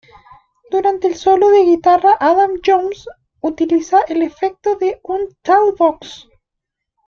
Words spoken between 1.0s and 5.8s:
el solo de guitarra, Adam Jones utiliza el efecto de un talk